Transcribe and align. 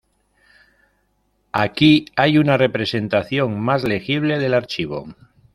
Aquí 1.51 2.05
hay 2.15 2.39
una 2.39 2.57
representación 2.57 3.59
más 3.59 3.83
legible 3.83 4.39
del 4.39 4.55
archivo. 4.55 5.13